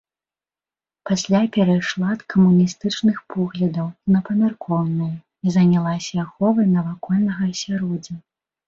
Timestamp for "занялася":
5.61-6.15